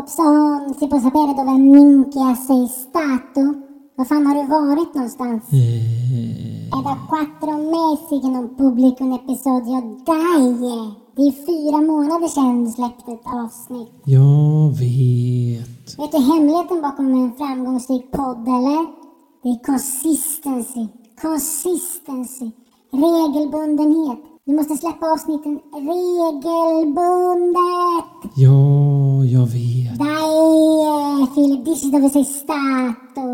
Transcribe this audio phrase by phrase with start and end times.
[0.00, 3.40] Jacobsson, si può sapere dove minchia sei stato?
[3.94, 5.44] Var fan har du varit någonstans?
[5.50, 10.96] È da quattro mesi che non pubblico un episodio, dai!
[11.16, 13.92] Det är fyra månader sedan du släppte ett avsnitt.
[14.04, 15.98] Jag vet.
[15.98, 18.86] Vet du hemligheten bakom en framgångsrik podd, eller?
[19.42, 20.88] Det är consistency.
[21.22, 22.50] Consistency.
[22.92, 24.18] Regelbundenhet.
[24.46, 26.90] Du måste släppa avsnitten regelbundet.
[28.36, 29.79] Ja, jag vet.
[30.00, 33.26] Dai, Filip, dici dove sei stato?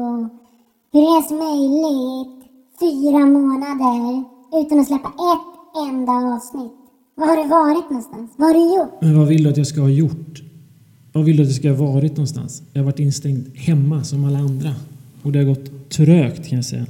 [0.93, 2.39] Hur är det ens möjligt?
[2.81, 4.25] Fyra månader
[4.61, 5.49] utan att släppa ett
[5.89, 6.73] enda avsnitt.
[7.15, 8.31] Var har du varit någonstans?
[8.37, 9.01] Vad har du gjort?
[9.01, 10.43] Men vad vill du att jag ska ha gjort?
[11.13, 12.63] Vad vill du att jag ska ha varit någonstans?
[12.73, 14.75] Jag har varit instängd hemma som alla andra.
[15.23, 16.87] Och det har gått trögt kan jag säga.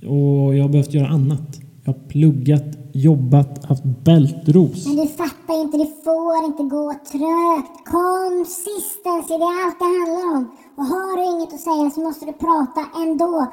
[0.00, 1.60] Och jag har behövt göra annat.
[1.84, 4.86] Jag har pluggat, jobbat, haft bältros.
[4.86, 7.74] Men du fattar inte, det får inte gå trögt.
[7.96, 10.44] Consistency, det är allt det handlar om.
[10.76, 13.46] Och har du inget att säga så måste du prata ändå.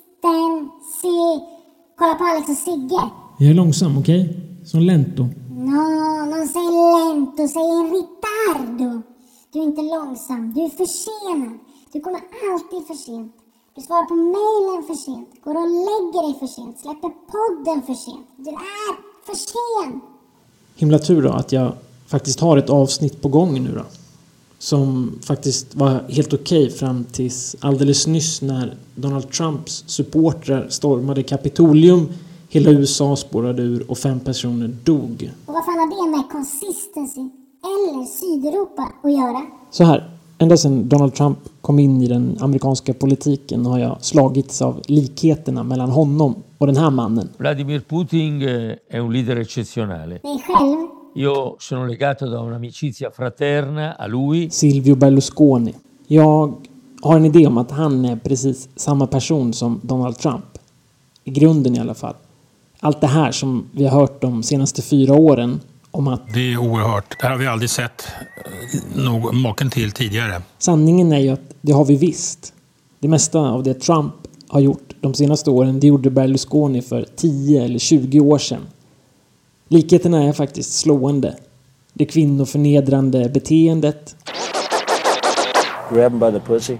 [1.98, 3.04] Kolla på Alex och Sigge.
[3.40, 4.22] Jag är långsam, okej?
[4.66, 5.24] Som Lento.
[5.50, 5.86] No,
[6.32, 9.02] non sei lento, in ritardo.
[9.52, 11.60] Du är inte långsam, du är försenad.
[11.94, 12.22] Du kommer
[12.54, 13.34] alltid för sent.
[13.78, 17.94] Du svarar på mejlen för sent, går och lägger dig för sent, släpper podden för
[17.94, 18.28] sent.
[18.38, 20.02] Du är för sen.
[20.76, 21.74] Himla tur då att jag
[22.08, 23.84] faktiskt har ett avsnitt på gång nu då.
[24.60, 32.10] Som faktiskt var helt okej fram tills alldeles nyss när Donald Trumps supportrar stormade Kapitolium.
[32.50, 35.32] Hela USA spårade ur och fem personer dog.
[35.46, 37.22] Och vad fan har det med consistency
[37.64, 39.46] eller Sydeuropa att göra?
[39.72, 44.62] Så här, ända sedan Donald Trump kom in i den amerikanska politiken har jag slagits
[44.62, 47.30] av likheterna mellan honom och den här mannen.
[47.38, 50.22] Vladimir Putin eh, è un leader eccezionale.
[51.16, 54.50] Io sono legato da un'amicizia fraterna a lui.
[54.50, 55.74] Silvio Berlusconi.
[56.08, 56.54] Jag
[57.02, 60.46] har en idé om att han är precis samma person som Donald Trump.
[61.24, 62.16] I grunden i alla fall.
[62.80, 65.60] Allt det här som vi har hört de senaste fyra åren
[65.98, 67.16] om att Det är oerhört.
[67.20, 68.08] Det här har vi aldrig sett
[68.46, 70.42] eh, någon maken till tidigare.
[70.58, 72.54] sanningen är ju att det har vi visst.
[73.00, 74.14] Det mesta av det Trump
[74.48, 78.68] har gjort de senaste åren, det gjorde Berlusconi för 10 eller 20 år sedan.
[79.68, 81.36] Likheterna är faktiskt slående.
[81.94, 84.16] Det kvinnoförnedrande beteendet,
[85.94, 86.78] Grab by the pussy.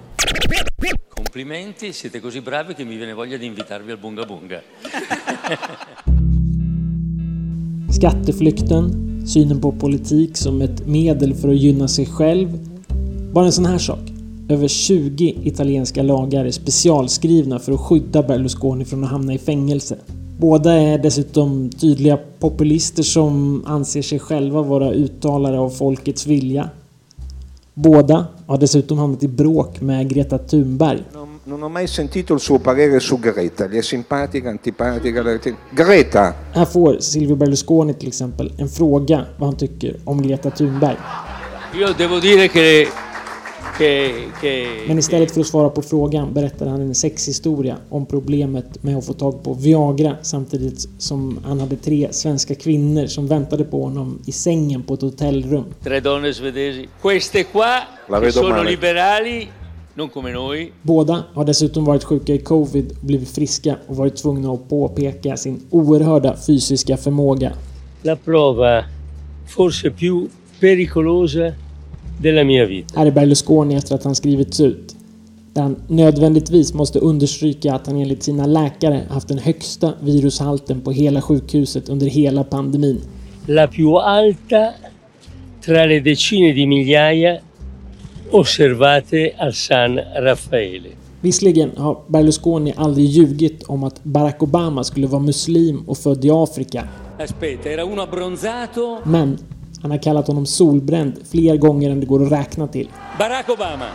[1.10, 4.62] Complimenti, siete così bravi che mi viene voglia di invitarvi al Bunga Bunga.
[7.90, 12.60] Skatteflykten, synen på politik som ett medel för att gynna sig själv.
[13.34, 14.00] Bara en sån här sak.
[14.50, 19.98] Över 20 italienska lagar är specialskrivna för att skydda Berlusconi från att hamna i fängelse.
[20.40, 26.70] Båda är dessutom tydliga populister som anser sig själva vara uttalare av folkets vilja.
[27.74, 31.04] Båda har dessutom hamnat i bråk med Greta Thunberg.
[31.48, 33.68] Non, ho mai sentito il suo parere su Greta.
[33.68, 35.24] Gli è simpatica, antipatica?
[35.70, 36.36] Greta!
[36.54, 40.98] Här får Silvio Berlusconi till exempel en fråga vad han tycker om Greta Thunberg.
[41.76, 42.88] Io devo dire che...
[43.78, 48.84] che, che Men istället för att svara på frågan berättar han en sexhistoria om problemet
[48.84, 53.64] med att få tag på Viagra samtidigt som han hade tre svenska kvinnor som väntade
[53.64, 55.66] på honom i sängen på ett hotellrum.
[55.84, 56.90] tre donne svedesi.
[57.02, 57.80] Queste qua
[58.10, 58.70] La sono male.
[58.70, 59.48] liberali,
[59.98, 60.72] non come noi.
[60.82, 65.38] Båda har dessutom varit sjuka i covid och blivit friska och varit tvungna att påpeka
[65.38, 67.54] sin oerhörda fysiska förmåga.
[68.02, 68.84] la prova
[69.48, 70.28] forse più
[70.60, 71.52] pericolosa
[72.22, 73.00] della mia vita.
[73.00, 74.96] Här är Berlusconi efter att han skrivits ut.
[75.54, 80.92] Där han nödvändigtvis måste understryka att han enligt sina läkare haft den högsta virushalten på
[80.92, 83.02] hela sjukhuset under hela pandemin.
[83.46, 84.74] La più alta
[85.66, 87.40] tra le decine di migliaia
[88.32, 90.90] osservate al San Raffaele.
[91.22, 96.30] Visserligen har Berlusconi aldrig ljugit om att Barack Obama skulle vara muslim och född i
[96.32, 96.88] Afrika.
[97.20, 98.98] Aspetta, era uno abbronzato.
[99.04, 99.38] Men
[99.82, 102.88] han har kallat honom solbränd fler gånger än det går att räkna till.
[103.20, 103.86] Barack Obama.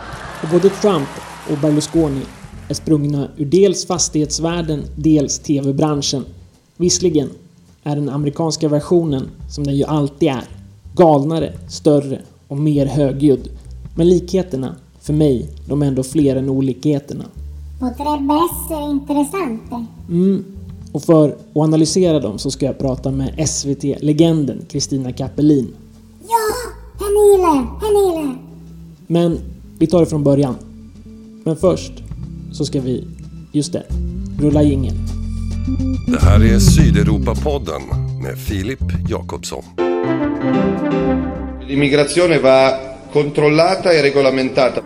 [0.43, 1.09] Och både Trump
[1.51, 2.21] och Berlusconi
[2.69, 6.25] är sprungna ur dels fastighetsvärlden, dels TV-branschen.
[6.77, 7.29] Visserligen
[7.83, 10.43] är den amerikanska versionen, som den ju alltid är,
[10.95, 13.49] galnare, större och mer högljudd.
[13.95, 17.25] Men likheterna, för mig, de är ändå fler än olikheterna.
[17.79, 19.85] Potrebbe essere interessante.
[20.09, 20.45] Mm.
[20.91, 25.73] Och för att analysera dem så ska jag prata med SVT-legenden Kristina Kappelin.
[26.27, 28.35] Ja, Hernile, Hernile.
[29.07, 29.39] Men
[29.79, 30.55] vi tar det från början.
[31.43, 31.91] Men först
[32.51, 33.07] så ska vi,
[33.51, 33.83] just det,
[34.39, 34.97] rulla jingeln.
[36.07, 37.81] Det här är Sydeuropa-podden
[38.23, 39.63] med Filip Jakobsson.
[41.67, 44.81] L'immigrazione va controllata e regolamentata.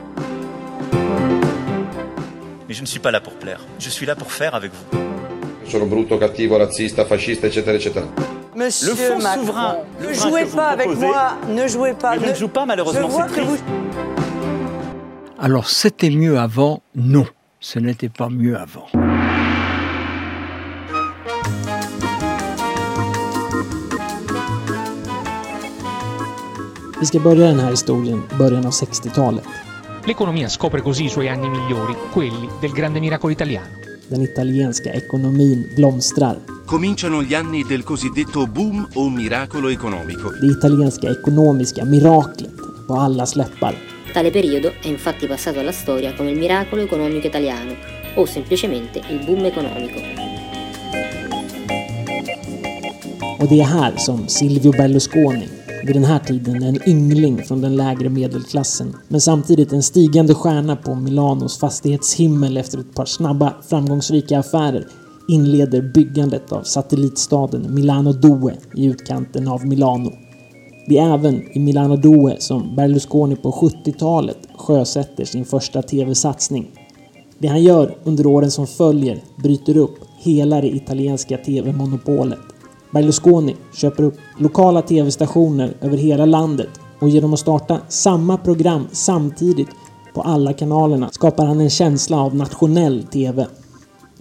[2.68, 5.00] Mais je ne suis pas là pour plaire, je suis là pour faire avec vous.
[5.65, 8.06] Sono brutto, cattivo, razzista, fascista, eccetera, eccetera.
[8.53, 12.19] Monsieur Le fonds Macron, souverain, ne jouez pas avec moi, ne jouez pas.
[12.19, 13.56] je ne joue pas, malheureusement, c'est que vous...
[13.56, 13.63] triste.
[15.39, 17.27] Alors c'était mieux avant Non,
[17.62, 18.88] ce n'était pas mieux avant.
[26.99, 29.44] Vi ska börja den här historien i början av 60-talet.
[30.05, 33.67] L'economia scopre così i suoi anni migliori, quelli del grande miracolo italiano.
[34.07, 36.38] Den italienska ekonomin blomstrar.
[36.65, 40.29] Cominciano gli anni del cosiddetto boom o miracolo economico.
[40.41, 42.55] Det italienska ekonomiska miraklet
[42.88, 43.75] på allas läppar.
[44.13, 47.75] Tale periodo è infatti passato alla storia come il miracolo economico italiano
[48.15, 49.99] o semplicemente il boom economico.
[53.39, 55.47] Och det är här som Silvio Berlusconi,
[55.83, 60.75] vid den här tiden en yngling från den lägre medelklassen, men samtidigt en stigande stjärna
[60.75, 64.88] på Milanos fastighetshimmel efter ett par snabba framgångsrika affärer,
[65.27, 70.12] inleder byggandet av satellitstaden Milano Due i utkanten av Milano.
[70.88, 76.68] Det är även i Milano Due som Berlusconi på 70-talet sjösätter sin första tv-satsning.
[77.39, 82.39] Det han gör under åren som följer bryter upp hela det italienska tv-monopolet.
[82.91, 86.69] Berlusconi köper upp lokala tv-stationer över hela landet
[86.99, 89.69] och genom att starta samma program samtidigt
[90.13, 93.47] på alla kanalerna skapar han en känsla av nationell tv.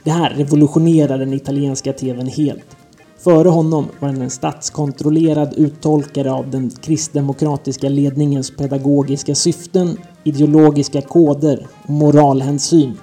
[0.04, 2.76] Det här revolutionerar den italienska tvn helt.
[3.18, 11.66] Före honom var den en statskontrollerad uttolkare av den kristdemokratiska ledningens pedagogiska syften, ideologiska koder
[11.82, 12.98] och moralhänsyn.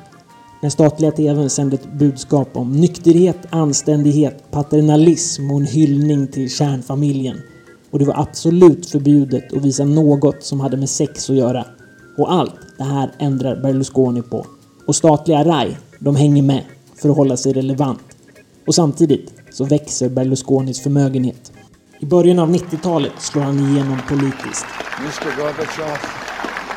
[0.64, 7.38] Den statliga tvn sände ett budskap om nykterhet, anständighet, paternalism och en hyllning till kärnfamiljen.
[7.92, 11.66] Och det var absolut förbjudet att visa något som hade med sex att göra.
[12.18, 14.46] Och allt det här ändrar Berlusconi på.
[14.88, 16.64] Och statliga RAI, de hänger med
[17.02, 18.04] för att hålla sig relevant.
[18.68, 21.52] Och samtidigt så växer Berlusconis förmögenhet.
[22.00, 24.66] I början av 90-talet slår han igenom politiskt.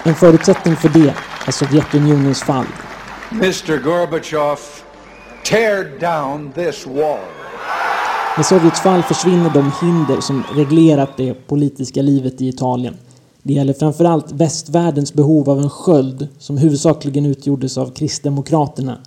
[0.04, 1.14] En förutsättning för det
[1.46, 2.66] är Sovjetunionens fall.
[3.32, 4.58] Mr Gorbachev,
[5.44, 7.19] tear down this wall.
[8.37, 12.94] Med Sovjets fall försvinner de hinder som reglerat det politiska livet i Italien.
[13.43, 18.99] Det gäller framförallt västvärldens behov av en sköld som huvudsakligen utgjordes av kristdemokraterna.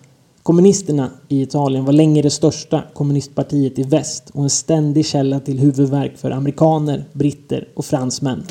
[0.44, 5.60] Kommunisterna i Italien var länge det största kommunistpartiet i väst och en ständig källa till
[5.60, 8.44] huvudvärk för amerikaner, britter och fransmän.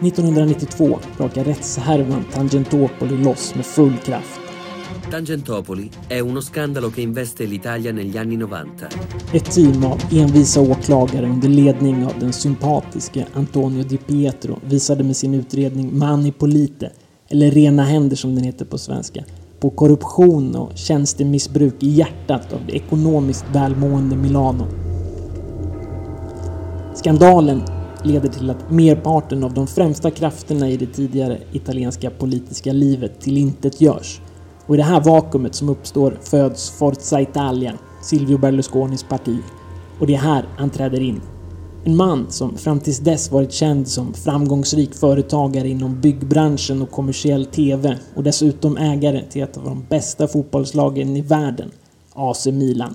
[0.00, 4.40] 1992 brakar rättshärvan Tangentopoli loss med full kraft.
[5.10, 8.88] Tangentopoli è uno scandalo che investe l'Italia negli anni 90.
[9.32, 15.16] Ett team av envisa åklagare under ledning av den sympatiske Antonio Di Pietro visade med
[15.16, 16.92] sin utredning Mani Polite,
[17.28, 19.24] eller Rena händer som den heter på svenska,
[19.60, 24.66] på korruption och tjänstemissbruk i hjärtat av det ekonomiskt välmående Milano.
[26.94, 27.62] Skandalen
[28.04, 34.20] leder till att merparten av de främsta krafterna i det tidigare italienska politiska livet tillintetgörs.
[34.66, 39.38] Och i det här vakuumet som uppstår föds Forza Italia, Silvio Berlusconis parti.
[40.00, 41.20] Och det är här han träder in.
[41.84, 47.46] En man som fram tills dess varit känd som framgångsrik företagare inom byggbranschen och kommersiell
[47.46, 51.70] TV och dessutom ägare till ett av de bästa fotbollslagen i världen,
[52.14, 52.94] AC Milan.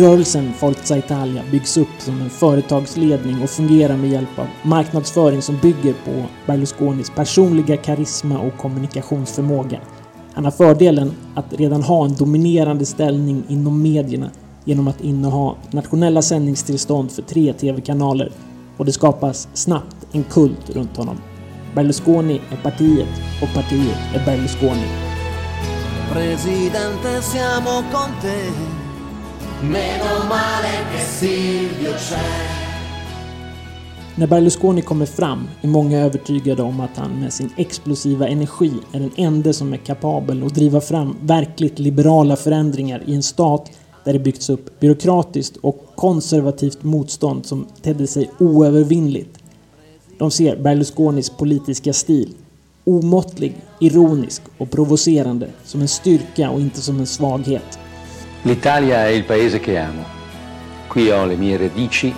[0.00, 5.58] Rörelsen Forza Italia byggs upp som en företagsledning och fungerar med hjälp av marknadsföring som
[5.58, 9.80] bygger på Berlusconis personliga karisma och kommunikationsförmåga.
[10.32, 14.30] Han har fördelen att redan ha en dominerande ställning inom medierna
[14.64, 18.32] genom att inneha nationella sändningstillstånd för tre TV-kanaler
[18.76, 21.16] och det skapas snabbt en kult runt honom.
[21.74, 23.08] Berlusconi är partiet
[23.42, 24.86] och partiet är Berlusconi.
[26.12, 28.79] Presidente siamo con te
[29.62, 32.16] Meno male che Silvio c'è
[34.14, 39.00] När Berlusconi kommer fram är många övertygade om att han med sin explosiva energi är
[39.00, 43.70] den enda som är kapabel att driva fram verkligt liberala förändringar i en stat
[44.04, 49.38] där det byggts upp byråkratiskt och konservativt motstånd som tedde sig oövervinnligt.
[50.18, 52.34] De ser Berlusconis politiska stil,
[52.84, 57.79] omåttlig, ironisk och provocerande, som en styrka och inte som en svaghet.
[58.42, 60.02] L'Italia è il paese che amo.
[60.88, 62.14] Qui ho le mie radici,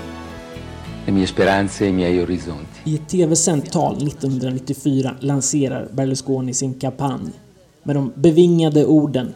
[1.05, 2.81] le mie speranze e i miei orizzonti.
[2.85, 7.33] I ett tv-sänt tal 1994 lanserar Berlusconi sin kampanj
[7.83, 9.35] med de bevingade orden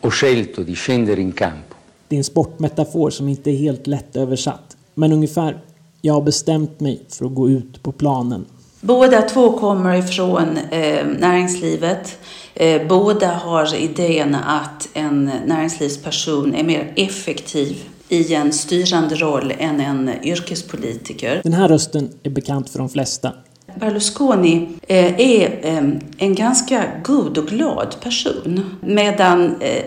[0.00, 1.74] Ho scelto di scendere in campo.
[2.08, 4.76] Det är en sportmetafor som inte är helt lätt översatt.
[4.94, 5.60] Men ungefär,
[6.00, 8.44] jag har bestämt mig för att gå ut på planen.
[8.80, 12.18] Båda två kommer ifrån eh, näringslivet.
[12.54, 17.76] Eh, båda har idén att en näringslivsperson är mer effektiv
[18.08, 21.40] i en styrande roll än en yrkespolitiker.
[21.42, 23.32] Den här rösten är bekant för de flesta.
[23.80, 29.84] Berlusconi eh, är eh, en ganska god och glad person medan eh,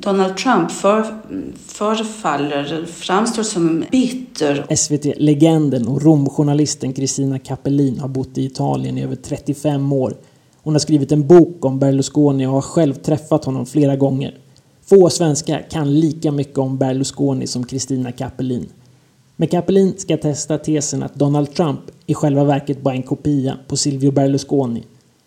[0.00, 1.04] Donald Trump för,
[1.66, 4.76] förefaller, framstår som bitter.
[4.76, 10.14] SVT-legenden och Romjournalisten Kristina Capellin har bott i Italien i över 35 år.
[10.62, 14.38] Hon har skrivit en bok om Berlusconi och har själv träffat honom flera gånger.
[14.82, 18.66] Få svenskar kan lika mycket om Berlusconi som Kristina Kappelin.
[19.36, 23.56] Men Kappelin ska testa tesen att Donald Trump i själva verket bara är en kopia
[23.68, 24.82] på Silvio Berlusconi.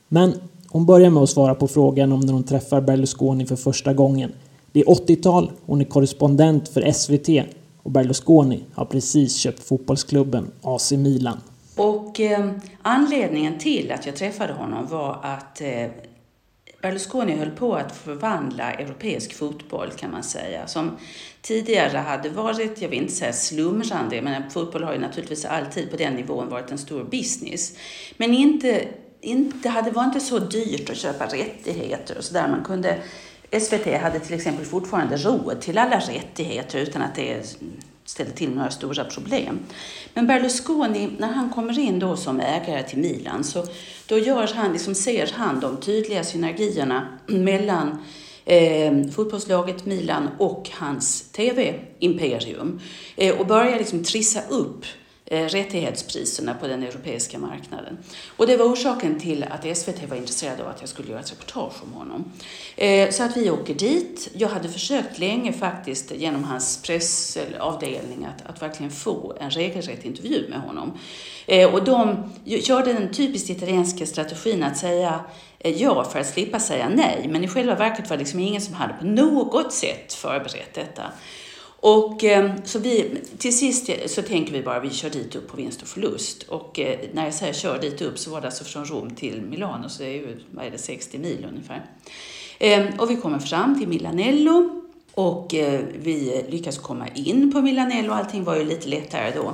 [0.08, 0.34] Men
[0.68, 4.32] hon börjar med att svara på frågan om när hon träffar Berlusconi för första gången.
[4.72, 7.30] Det är 80-tal, hon är korrespondent för SVT
[7.84, 11.38] och Berlusconi har precis köpt fotbollsklubben AC Milan.
[11.76, 12.52] Och eh,
[12.82, 15.88] anledningen till att jag träffade honom var att eh,
[16.82, 20.68] Berlusconi höll på att förvandla europeisk fotboll kan man säga.
[20.68, 20.98] Som
[21.42, 25.98] tidigare hade varit, jag vill inte säga slumrande, men fotboll har ju naturligtvis alltid på
[25.98, 27.78] den nivån varit en stor business.
[28.18, 28.88] Men inte,
[29.22, 32.48] inte, det var inte så dyrt att köpa rättigheter och sådär.
[32.48, 32.98] Man kunde
[33.60, 37.58] SVT hade till exempel fortfarande råd till alla rättigheter utan att det
[38.06, 39.60] ställde till några stora problem.
[40.14, 43.66] Men Berlusconi, när han kommer in då som ägare till Milan, så
[44.06, 48.04] då gör han, liksom ser han de tydliga synergierna mellan
[48.46, 52.80] eh, fotbollslaget Milan och hans TV-imperium.
[53.16, 54.86] Eh, och börjar liksom trissa upp
[55.28, 57.98] Eh, rättighetspriserna på den europeiska marknaden.
[58.38, 61.32] Och det var orsaken till att SVT var intresserade av att jag skulle göra ett
[61.32, 62.32] reportage om honom.
[62.76, 64.30] Eh, så att vi åker dit.
[64.34, 70.50] Jag hade försökt länge faktiskt genom hans pressavdelning att, att verkligen få en regelrätt intervju
[70.50, 70.98] med honom.
[71.46, 72.32] Eh, och de
[72.64, 75.20] körde den typiskt italienska strategin att säga
[75.60, 77.28] ja för att slippa säga nej.
[77.30, 81.04] Men i själva verket var det liksom ingen som hade på något sätt förberett detta.
[81.88, 85.58] Och ehm, så vi, till sist så tänker vi bara, vi kör dit upp på
[85.58, 86.44] vinst och förlust.
[86.44, 89.42] Och eh, när jag säger kör dit upp så var det alltså från Rom till
[89.42, 91.86] Milano, så det är ju, vad är det, 60 mil ungefär.
[92.60, 94.82] Ehm, och vi kommer fram till Milanello
[95.14, 99.54] och eh, vi lyckas komma in på Milanello, allting var ju lite lättare då.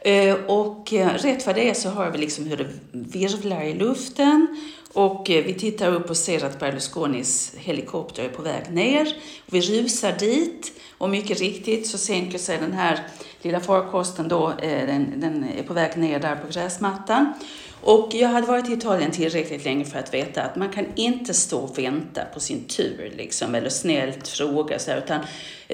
[0.00, 3.74] Ehm, och eh, rätt vad det är så hör vi liksom hur det virvlar i
[3.74, 4.46] luften
[4.92, 9.16] och vi tittar upp och ser att Berlusconis helikopter är på väg ner.
[9.46, 13.06] Vi rusar dit och mycket riktigt så sänker sig den här
[13.42, 17.32] lilla farkosten då, eh, den, den är på väg ner där på gräsmattan.
[17.80, 21.34] Och jag hade varit i Italien tillräckligt länge för att veta att man kan inte
[21.34, 25.20] stå och vänta på sin tur liksom, eller snällt fråga så här, utan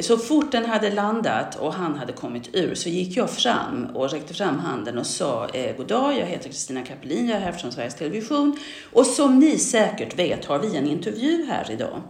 [0.01, 4.11] så fort den hade landat och han hade kommit ur så gick jag fram och
[4.11, 7.53] räckte fram handen och sa eh, God dag, jag heter Kristina Kapelin, jag är här
[7.53, 8.59] från Sveriges Television
[8.93, 12.03] och som ni säkert vet har vi en intervju här idag.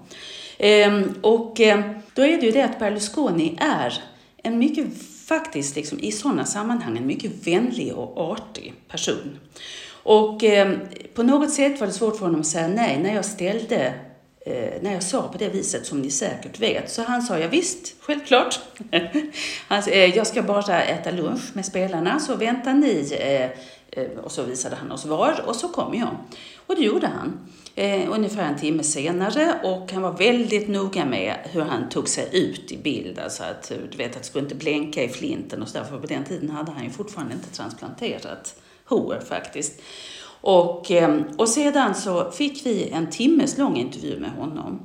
[0.58, 1.82] Ehm, och ehm,
[2.14, 4.02] då är det ju det att Berlusconi är
[4.42, 4.86] en mycket,
[5.26, 9.38] faktiskt liksom, i sådana sammanhang, en mycket vänlig och artig person.
[10.02, 10.78] Och ehm,
[11.14, 13.94] på något sätt var det svårt för honom att säga nej när jag ställde
[14.46, 16.90] eh, när jag sa på det viset som ni säkert vet.
[16.90, 18.58] Så han sa, ja, visst, självklart.
[19.68, 23.16] han, sa, eh, jag ska bara äta lunch med spelarna, så väntar ni.
[23.20, 23.50] Eh,
[24.24, 26.16] och så visade han oss var och så kom jag.
[26.66, 27.38] Och det gjorde han
[27.74, 32.28] eh, ungefär en timme senare och han var väldigt noga med hur han tog sig
[32.32, 33.18] ut i bild.
[33.18, 35.84] Alltså att, eh, du vet, att det skulle inte blänka i flinten och så där,
[35.84, 39.80] för på den tiden hade han ju fortfarande inte transplanterat hår faktiskt.
[40.40, 44.82] Och, eh, och sedan så fick vi en timmes lång intervju med honom.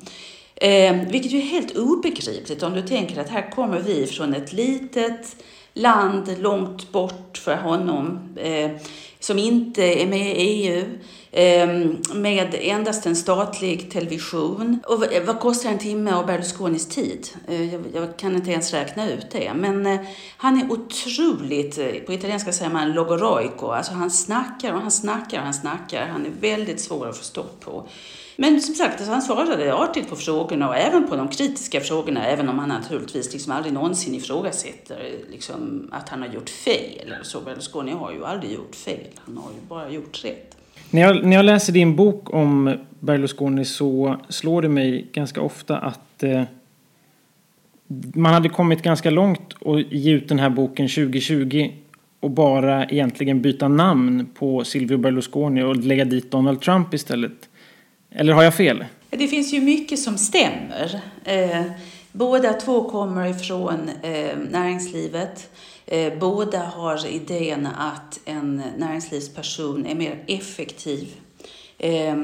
[0.56, 4.54] Eh, vilket ju är helt obegripligt om du tänker att här kommer vi från ett
[4.54, 5.36] litet
[5.74, 8.72] land långt bort för honom eh,
[9.20, 10.84] som inte är med i EU
[11.32, 14.80] Ehm, med endast en statlig television.
[14.88, 17.28] Och vad kostar en timme av Berlusconis tid?
[17.48, 19.54] Eh, jag kan inte ens räkna ut det.
[19.56, 20.00] Men eh,
[20.38, 25.38] han är otroligt, eh, på italienska säger man logoroico, alltså han snackar och han snackar
[25.38, 26.08] och han snackar.
[26.08, 27.88] Han är väldigt svår att få stopp på.
[28.36, 32.26] Men som sagt, alltså han svarade artigt på frågorna och även på de kritiska frågorna,
[32.26, 37.16] även om han naturligtvis liksom aldrig någonsin ifrågasätter liksom, att han har gjort fel.
[37.24, 40.59] Så Berlusconi har ju aldrig gjort fel, han har ju bara gjort rätt.
[40.92, 45.78] När jag, när jag läser din bok om Berlusconi så slår det mig ganska ofta
[45.78, 46.44] att eh,
[48.14, 51.72] man hade kommit ganska långt och ge ut den här boken 2020
[52.20, 57.50] och bara egentligen byta namn på Silvio Berlusconi och lägga dit Donald Trump istället?
[58.12, 58.86] Eller har jag fel?
[59.10, 61.02] Det finns ju mycket som stämmer.
[61.24, 61.66] Eh,
[62.12, 65.50] båda två kommer ifrån eh, näringslivet.
[65.86, 71.16] Eh, båda har idén att en näringslivsperson är mer effektiv
[71.78, 72.16] eh,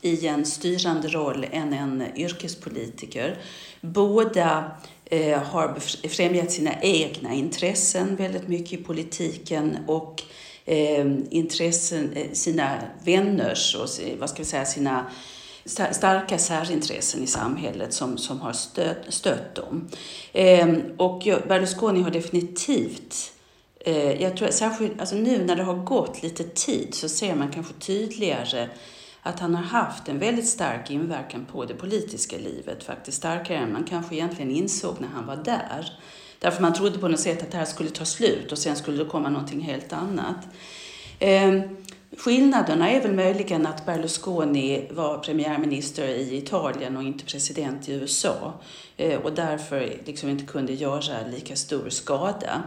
[0.00, 3.38] i en styrande roll än en yrkespolitiker.
[3.80, 4.70] Båda
[5.04, 5.78] eh, har
[6.08, 10.22] främjat sina egna intressen väldigt mycket i politiken och
[10.64, 15.06] eh, intressen, eh, sina vänners och vad ska vi säga, sina
[15.68, 19.88] starka särintressen i samhället som, som har stött, stött dem.
[20.32, 23.32] Eh, och Berlusconi har definitivt
[23.80, 27.50] eh, jag tror särskilt alltså nu när det har gått lite tid så ser man
[27.52, 28.68] kanske tydligare
[29.22, 33.72] att han har haft en väldigt stark inverkan på det politiska livet, faktiskt starkare än
[33.72, 35.92] man kanske egentligen insåg när han var där.
[36.38, 39.04] Därför man trodde på något sätt att det här skulle ta slut och sen skulle
[39.04, 40.36] det komma någonting helt annat.
[41.18, 41.62] Ehm,
[42.16, 48.52] skillnaderna är väl möjligen att Berlusconi var premiärminister i Italien och inte president i USA
[48.96, 52.62] eh, och därför liksom inte kunde göra lika stor skada.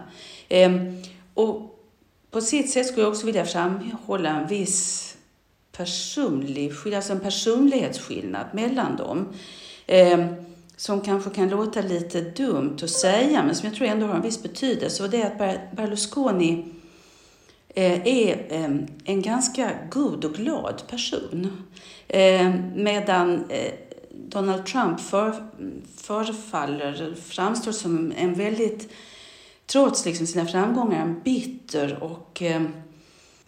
[0.50, 1.04] Ehm,
[1.34, 1.78] och
[2.32, 5.08] på sitt sätt skulle jag också vilja framhålla en viss
[5.72, 9.28] personlig, alltså en personlighetsskillnad mellan dem.
[9.88, 10.28] Ehm,
[10.76, 14.22] som kanske kan låta lite dumt att säga, men som jag tror ändå har en
[14.22, 15.04] viss betydelse.
[15.04, 16.66] Och det är att Berlusconi
[17.76, 18.70] Eh, är eh,
[19.06, 21.64] en ganska god och glad person.
[22.08, 23.44] Eh, medan
[24.12, 25.50] Donald Trump för,
[25.98, 28.90] förefaller, framstår som en väldigt,
[29.66, 32.44] trots liksom sina framgångar, en bitter och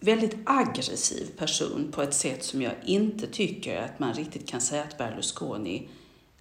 [0.00, 4.82] väldigt aggressiv person på ett sätt som jag inte tycker att man riktigt kan säga
[4.82, 5.88] att Berlusconi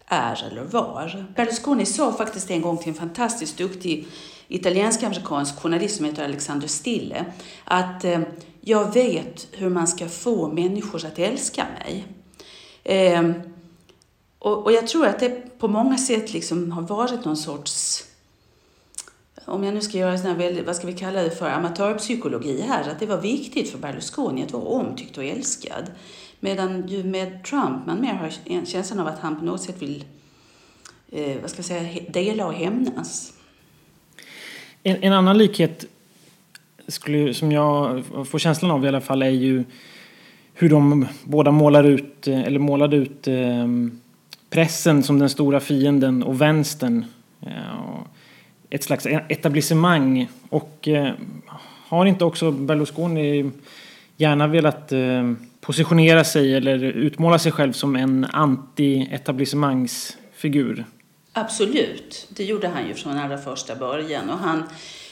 [0.06, 1.26] är eller var.
[1.36, 4.08] Berlusconi sa faktiskt en gång till en fantastiskt duktig
[4.54, 7.26] italiensk-amerikansk journalist som heter Alexander Stille
[7.64, 8.22] att eh,
[8.62, 12.06] jag vet hur man ska få människor att älska mig.
[12.84, 13.32] Eh,
[14.40, 18.04] och, och, jag tror att det på många sätt liksom har varit någon sorts
[19.46, 22.90] om jag nu ska göra sån här vad ska vi kalla det för, amatörpsykologi här,
[22.90, 25.92] att det var viktigt för Berlusconi att vara omtyckt och älskad.
[26.40, 30.04] Medan ju med Trump man mer har känslan av att han på något sätt vill,
[31.12, 33.34] eh, vad ska jag säga, dela och hämnas.
[34.84, 35.86] En, en annan likhet
[36.88, 39.64] skulle, som jag får känslan av i alla fall är ju
[40.54, 44.00] hur de båda målar ut, eh, eller målade ut ehm,
[44.50, 47.06] pressen som den stora fienden och vänstern.
[47.42, 48.00] Eh,
[48.70, 50.28] ett slags e- etablissemang.
[50.50, 51.12] Och eh,
[51.88, 53.52] har inte också Berlusconi
[54.18, 60.86] gärna velat ehm, positionera sig eller utmåla sig själv som en anti-etablissemangsfigur?
[61.34, 64.30] Absolut, det gjorde han ju från allra första början.
[64.30, 64.64] Och han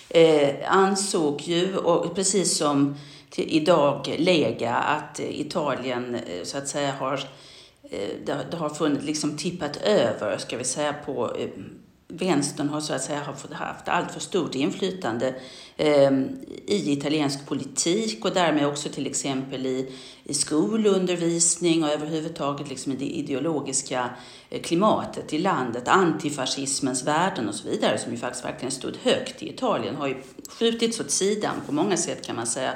[0.10, 2.96] eh, ansåg ju, och precis som
[3.30, 7.24] till idag Lega, att Italien eh, så att säga har
[7.92, 11.50] eh, det har funnit, liksom tippat över, ska vi säga, på eh,
[12.12, 15.36] vänstern har så att säga haft allt för stort inflytande
[15.78, 16.12] eh,
[16.66, 19.92] i italiensk politik och därmed också till exempel i,
[20.24, 24.10] i skolundervisning och överhuvudtaget liksom i det ideologiska
[24.50, 25.88] eh, klimatet i landet.
[25.88, 30.16] Antifascismens värden och så vidare som ju faktiskt verkligen stod högt i Italien har ju
[30.50, 32.74] skjutits åt sidan på många sätt kan man säga.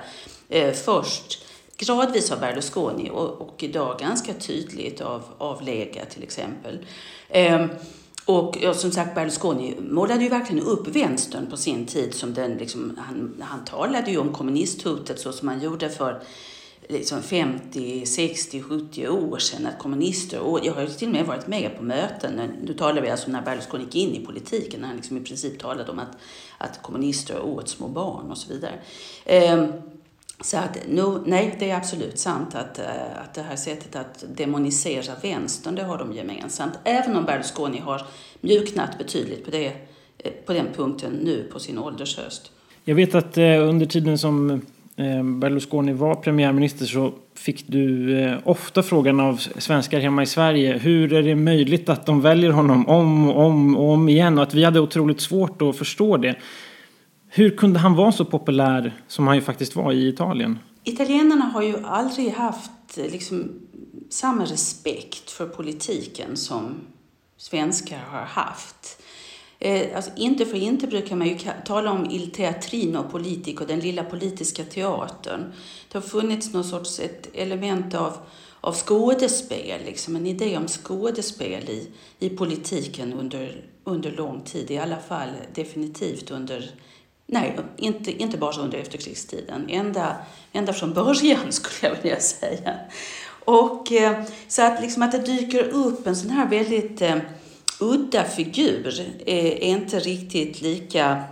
[0.50, 1.46] Eh, först
[1.78, 6.86] gradvis av Berlusconi och, och idag ganska tydligt av, av Lega till exempel.
[7.30, 7.66] Eh,
[8.26, 12.14] och ja, som sagt, Berlusconi målade ju verkligen upp vänstern på sin tid.
[12.14, 16.22] Som den, liksom, han, han talade ju om kommunisthotet så som man gjorde för
[16.90, 19.66] liksom 50, 60, 70 år sedan.
[19.66, 23.02] Att kommunister, och jag har ju till och med varit med på möten, nu talar
[23.02, 26.00] vi alltså när Berlusconi gick in i politiken, när han liksom i princip talade om
[26.00, 26.18] att,
[26.58, 28.80] att kommunister åt små barn och så vidare.
[29.26, 29.72] Ehm,
[30.42, 32.86] så att, no, nej, det är absolut sant att, eh,
[33.24, 36.74] att det här sättet att demonisera vänstern, det har de gemensamt.
[36.84, 38.02] Även om Berlusconi har
[38.42, 39.66] mjuknat betydligt på, det,
[40.18, 42.52] eh, på den punkten nu på sin åldershöst.
[42.84, 44.62] Jag vet att eh, under tiden som
[45.40, 51.24] Berlusconi var premiärminister så fick du ofta frågan av svenskar hemma i Sverige hur är
[51.24, 54.64] det möjligt att de väljer honom om och om och om igen och att vi
[54.64, 56.36] hade otroligt svårt att förstå det.
[57.38, 60.60] Hur kunde han vara så populär som han ju faktiskt var i Italien?
[60.84, 63.60] Italienarna har ju aldrig haft eh, liksom,
[64.10, 66.76] samma respekt för politiken som
[67.38, 69.02] svenskar har haft.
[69.60, 74.04] Eh, alltså, inte för inte brukar man ju tala om il teatrino politico, den lilla
[74.04, 75.54] politiska teatern.
[75.92, 78.18] Det har funnits någon sorts ett element av,
[78.62, 81.88] av skådespel, liksom, en idé om skådespel i,
[82.20, 84.72] i politiken under, under lång tid.
[84.72, 86.72] I alla fall definitivt under
[87.28, 89.66] Nej, inte, inte bara under efterkrigstiden.
[89.70, 90.16] Ända,
[90.52, 92.80] ända från början skulle jag vilja säga.
[93.46, 97.18] Och eh, så att, liksom att det dyker upp en sån här väldigt eh,
[97.80, 101.24] udda figur är, är inte riktigt lika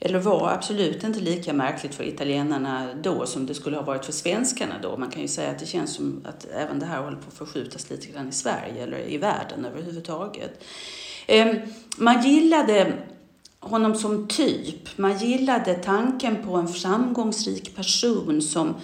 [0.00, 4.12] eller var absolut inte lika märkligt för italienarna då som det skulle ha varit för
[4.12, 4.96] svenskarna då.
[4.96, 7.38] Man kan ju säga att det känns som att även det här håller på att
[7.38, 10.64] förskjutas lite grann i Sverige eller i världen överhuvudtaget.
[11.26, 11.54] Eh,
[11.96, 12.92] man gillade
[13.60, 14.98] honom som typ.
[14.98, 18.74] Man gillade tanken på en framgångsrik person som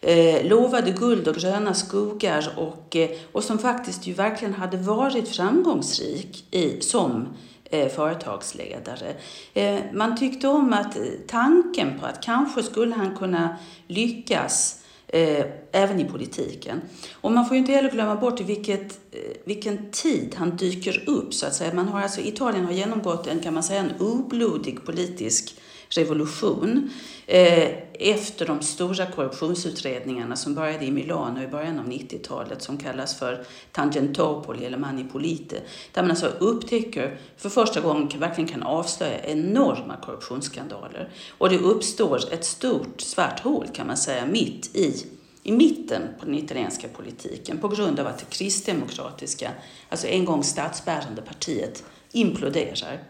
[0.00, 5.28] eh, lovade guld och gröna skogar och, eh, och som faktiskt ju verkligen hade varit
[5.28, 7.28] framgångsrik i, som
[7.64, 9.14] eh, företagsledare.
[9.54, 14.79] Eh, man tyckte om att eh, tanken på att kanske skulle han kunna lyckas
[15.12, 16.80] eh, även i politiken.
[17.12, 21.04] Och man får ju inte heller glömma bort i vilket, eh, vilken tid han dyker
[21.06, 21.74] upp så att säga.
[21.74, 25.54] Man har alltså, Italien har genomgått en, kan man säga, en oblodig politisk
[25.90, 26.90] revolution
[27.26, 33.18] eh, efter de stora korruptionsutredningarna som började i Milano i början av 90-talet som kallas
[33.18, 35.60] för Tangentopoli eller Manipolite
[35.92, 41.08] Där man alltså upptäcker, för första gången verkligen kan avslöja enorma korruptionsskandaler.
[41.38, 45.06] Och det uppstår ett stort svart hål kan man säga mitt i
[45.42, 49.52] i mitten på den italienska politiken på grund av att det kristdemokratiska,
[49.88, 53.00] alltså en gång statsbärande partiet, imploderar.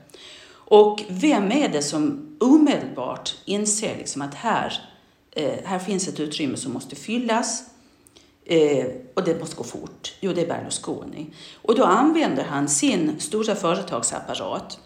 [0.71, 4.73] Och vem är det som omedelbart inser liksom att här,
[5.31, 7.63] eh, här finns ett utrymme som måste fyllas
[8.45, 10.15] eh, och det måste gå fort?
[10.21, 11.27] Jo, det är Berlusconi.
[11.55, 14.79] Och då använder han sin stora företagsapparat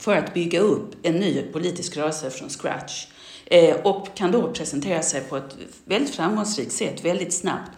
[0.00, 3.06] för att bygga upp en ny politisk rörelse från scratch
[3.46, 7.70] eh, och kan då presentera sig på ett väldigt framgångsrikt sätt, väldigt snabbt.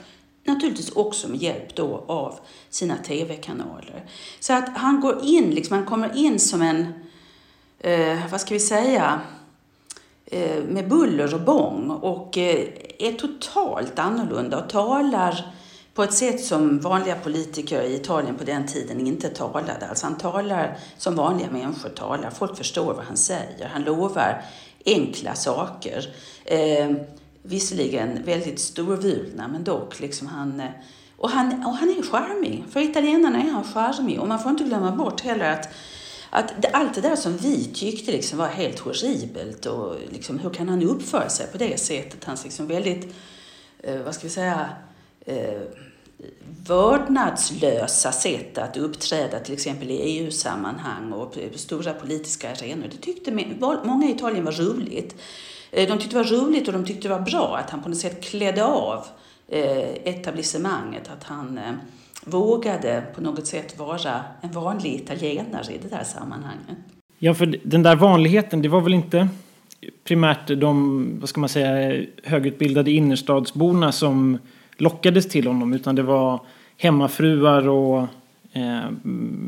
[0.46, 2.38] Naturligtvis också med hjälp då av
[2.70, 4.04] sina tv-kanaler.
[4.40, 6.92] Så att han går in, liksom, han kommer in som en
[7.78, 9.20] eh, vad ska vi säga,
[10.26, 15.54] eh, med buller och bång och eh, är totalt annorlunda och talar
[15.94, 19.86] på ett sätt som vanliga politiker i Italien på den tiden inte talade.
[19.88, 22.30] Alltså han talar som vanliga människor talar.
[22.30, 23.68] Folk förstår vad han säger.
[23.72, 24.42] Han lovar
[24.86, 26.06] enkla saker.
[26.44, 26.90] Eh,
[27.42, 30.00] visserligen väldigt storvulna, men dock.
[30.00, 30.70] Liksom han, eh,
[31.16, 32.64] och, han, och han är charmig.
[32.70, 34.20] För italienarna är han charmig.
[34.20, 35.68] Och man får inte glömma bort heller att
[36.36, 40.68] att allt det där som vi tyckte liksom var helt horribelt och liksom, hur kan
[40.68, 42.24] han uppföra sig på det sättet?
[42.24, 43.14] Hans liksom väldigt,
[43.82, 44.70] eh, vad ska vi säga,
[45.26, 45.60] eh,
[46.66, 52.88] vördnadslösa sätt att uppträda till exempel i EU-sammanhang och på stora politiska arenor.
[52.90, 53.30] Det tyckte
[53.84, 55.16] många i Italien var roligt.
[55.70, 57.88] Eh, de tyckte det var roligt och de tyckte det var bra att han på
[57.88, 59.06] något sätt klädde av
[59.48, 61.72] eh, etablissemanget, att han eh,
[62.26, 66.76] vågade på något sätt vara en vanlig italienare i det där sammanhanget.
[67.18, 69.28] Ja, för den där vanligheten, det var väl inte
[70.04, 74.38] primärt de, vad ska man säga, högutbildade innerstadsborna som
[74.76, 76.40] lockades till honom, utan det var
[76.76, 77.98] hemmafruar och
[78.52, 78.90] eh,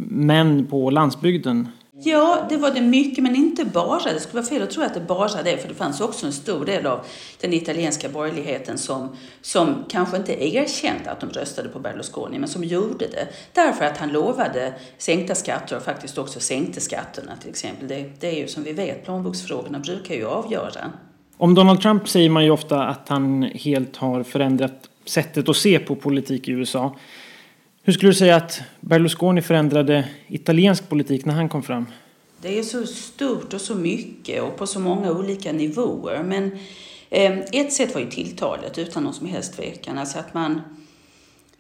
[0.08, 1.68] män på landsbygden
[2.00, 4.12] Ja, det var det mycket, men inte bara.
[4.12, 6.32] Det skulle vara fel att tro att det bara det, för det fanns också en
[6.32, 7.00] stor del av
[7.40, 12.64] den italienska borgerligheten som, som kanske inte erkände att de röstade på Berlusconi, men som
[12.64, 13.28] gjorde det.
[13.52, 17.88] Därför att han lovade sänkta skatter och faktiskt också sänkte skatterna till exempel.
[17.88, 20.92] Det, det är ju som vi vet, plånboksfrågorna brukar ju avgöra.
[21.36, 25.78] Om Donald Trump säger man ju ofta att han helt har förändrat sättet att se
[25.78, 26.96] på politik i USA.
[27.88, 31.86] Hur skulle du säga att Berlusconi förändrade italiensk politik när han kom fram?
[32.42, 36.22] Det är så stort och så mycket och på så många olika nivåer.
[36.22, 36.58] Men
[37.10, 39.98] eh, ett sätt var ju tilltalet utan någon som helst tvekan.
[39.98, 40.60] Alltså att man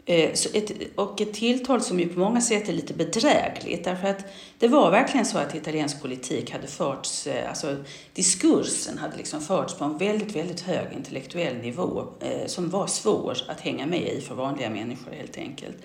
[0.08, 4.24] Eh, ett, och ett tilltal som ju på många sätt är lite bedrägligt därför att
[4.58, 7.76] det var verkligen så att italiensk politik hade förts, eh, alltså
[8.14, 13.38] diskursen hade liksom förts på en väldigt, väldigt hög intellektuell nivå eh, som var svår
[13.48, 15.76] att hänga med i för vanliga människor helt enkelt.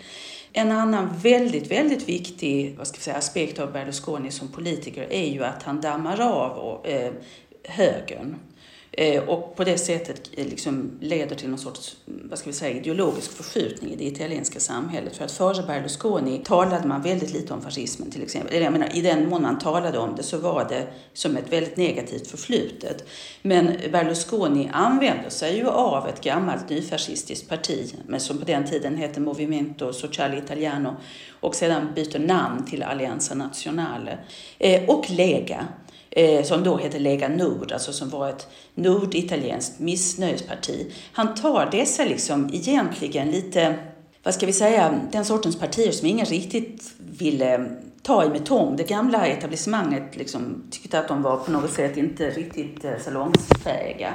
[0.54, 5.44] En annan väldigt, väldigt viktig vad ska säga, aspekt av Berlusconi som politiker är ju
[5.44, 7.14] att han dammar av och, eh,
[7.64, 8.36] högern.
[8.98, 12.54] Eh, och på det sättet eh, liksom leder till någon sorts mm, vad ska vi
[12.54, 15.16] säga, ideologisk förskjutning i det italienska samhället.
[15.16, 18.54] För att före Berlusconi talade man väldigt lite om fascismen till exempel.
[18.54, 21.54] Eller jag menar, I den mån man talade om det så var det som ett
[21.54, 23.06] väldigt negativt förflutet.
[23.42, 28.98] Men Berlusconi använder sig ju av ett gammalt nyfascistiskt parti men som på den tiden
[28.98, 30.96] hette Movimento Sociale Italiano
[31.40, 34.18] och sedan byter namn till Alleanza Nazionale.
[34.60, 35.68] Eh, och Lega
[36.16, 40.92] eh, som då hette Lega Nord, alltså som var ett norditalienskt missnöjesparti.
[41.14, 43.76] Han tar dessa liksom egentligen lite,
[44.24, 47.70] vad ska vi säga, den sortens partier som ingen riktigt ville
[48.02, 48.76] ta i med tång.
[48.76, 54.14] Det gamla etablissemanget liksom tyckte att de var på något sätt inte riktigt eh, salongsfähiga.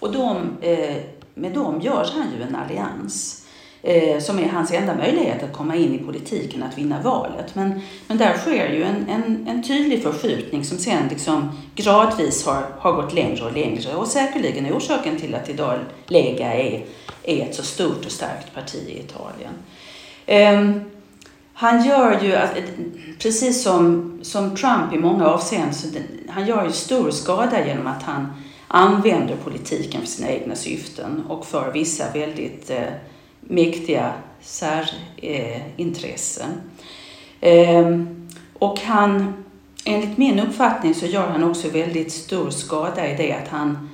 [0.00, 0.96] Och de, eh,
[1.34, 3.39] med dem gör han ju en allians eh,
[3.82, 7.54] Eh, som är hans enda möjlighet att komma in i politiken, att vinna valet.
[7.54, 12.62] Men, men där sker ju en, en, en tydlig förskjutning som sen liksom gradvis har,
[12.78, 16.84] har gått längre och längre och säkerligen är orsaken till att idag Lega är,
[17.22, 19.52] är ett så stort och starkt parti i Italien.
[20.26, 20.82] Eh,
[21.52, 22.38] han gör ju,
[23.18, 25.86] precis som, som Trump i många avseenden, så
[26.28, 28.26] han gör ju stor skada genom att han
[28.68, 32.82] använder politiken för sina egna syften och för vissa väldigt eh,
[33.40, 36.50] mäktiga särintressen.
[37.40, 39.44] Ehm, och han,
[39.84, 43.90] enligt min uppfattning så gör han också väldigt stor skada i det att han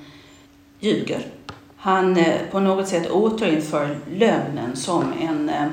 [0.79, 1.25] ljuger.
[1.77, 5.67] Han eh, på något sätt återinför lögnen som en, eh,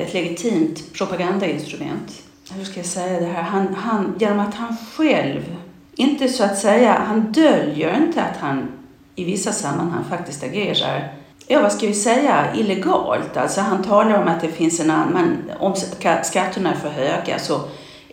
[0.00, 2.22] ett legitimt propagandainstrument.
[2.52, 3.42] Hur ska jag säga det här?
[3.42, 5.56] Han, han, genom att han själv,
[5.94, 8.68] inte så att säga, han döljer inte att han
[9.14, 11.12] i vissa sammanhang faktiskt agerar
[11.46, 13.36] ja vad ska vi säga, illegalt.
[13.36, 15.74] Alltså han talar om att det finns en annan, om
[16.22, 17.60] skatterna är för höga så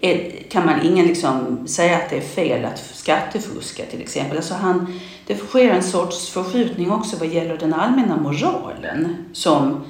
[0.02, 4.38] är, kan man ingen liksom säga att det är fel att skattefuska till exempel.
[4.38, 9.84] Alltså han, det sker en sorts förskjutning också vad gäller den allmänna moralen som,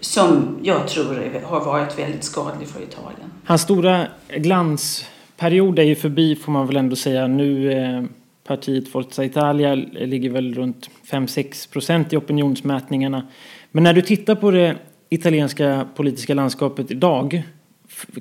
[0.00, 3.32] som jag tror har varit väldigt skadlig för Italien.
[3.44, 7.26] Hans stora glansperiod är ju förbi får man väl ändå säga.
[7.26, 8.02] Nu eh
[8.44, 13.26] partiet Forza Italia ligger väl runt 5-6 procent i opinionsmätningarna.
[13.70, 14.76] Men när du tittar på det
[15.08, 17.42] italienska politiska landskapet idag,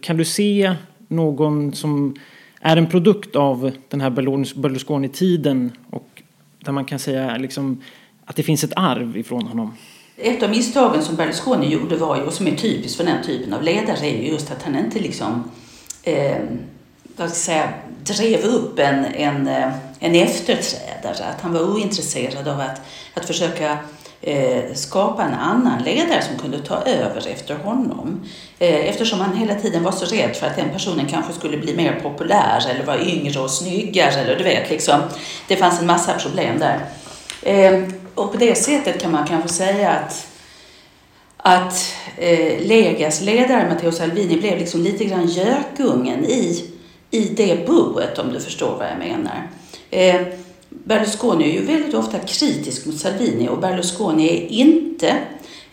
[0.01, 0.75] kan du se
[1.07, 2.15] någon som
[2.61, 4.09] är en produkt av den här
[4.55, 6.23] Berlusconi-tiden och
[6.59, 7.81] där man kan säga liksom
[8.25, 9.75] att det finns ett arv ifrån honom?
[10.17, 13.53] Ett av misstagen som Berlusconi gjorde var ju, och som är typiskt för den typen
[13.53, 15.51] av ledare, är just att han inte liksom
[16.03, 16.37] eh,
[17.15, 19.71] vad ska jag säga, drev upp en, en, eh,
[20.03, 21.25] en efterträdare.
[21.25, 22.81] Att han var ointresserad av att,
[23.13, 23.77] att försöka
[24.21, 28.25] eh, skapa en annan ledare som kunde ta över efter honom.
[28.59, 31.75] Eh, eftersom han hela tiden var så rädd för att den personen kanske skulle bli
[31.75, 34.13] mer populär eller vara yngre och snyggare.
[34.13, 34.99] Eller du vet, liksom.
[35.47, 36.79] Det fanns en massa problem där.
[37.41, 37.83] Eh,
[38.15, 40.27] och på det sättet kan man kanske säga att
[41.37, 46.69] att eh, Legas ledare Matteo Salvini blev liksom lite grann gökungen i
[47.11, 49.47] i det boet om du förstår vad jag menar.
[49.93, 50.21] Eh,
[50.69, 55.17] Berlusconi är ju väldigt ofta kritisk mot Salvini och Berlusconi är inte,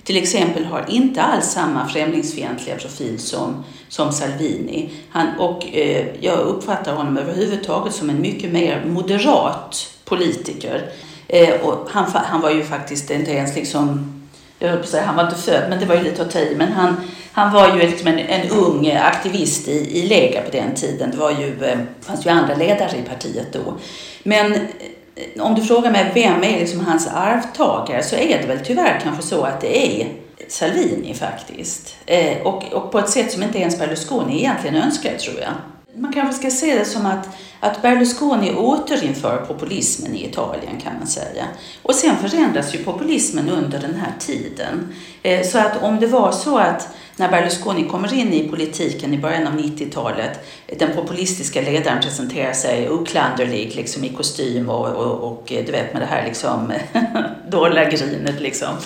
[0.04, 4.90] till exempel har inte alls samma främlingsfientliga profil som, som Salvini.
[5.10, 10.90] Han, och eh, jag uppfattar honom överhuvudtaget som en mycket mer moderat politiker.
[11.28, 14.19] Eh, och han, han var ju faktiskt inte ens liksom
[14.60, 16.30] jag höll på att säga, han var inte född, men det var ju lite att
[16.30, 16.54] ta i.
[16.56, 16.96] Men han,
[17.32, 21.10] han var ju liksom en, en ung aktivist i, i Lega på den tiden.
[21.10, 23.74] Det var ju, eh, fanns ju andra ledare i partiet då.
[24.22, 28.60] Men eh, om du frågar mig vem är liksom hans arvtagare så är det väl
[28.64, 30.08] tyvärr kanske så att det är
[30.48, 31.96] Salvini faktiskt.
[32.06, 35.52] Eh, och, och på ett sätt som inte ens Berlusconi egentligen önskar tror jag.
[36.00, 37.28] Man kanske ska se det som att,
[37.60, 41.44] att Berlusconi återinför populismen i Italien kan man säga.
[41.82, 44.94] Och sen förändras ju populismen under den här tiden.
[45.22, 49.18] Eh, så att om det var så att när Berlusconi kommer in i politiken i
[49.18, 55.52] början av 90-talet, den populistiska ledaren presenterar sig oklanderlig liksom i kostym och, och, och
[55.52, 56.72] eh, du vet med det här liksom
[57.50, 58.76] dollargrinet liksom.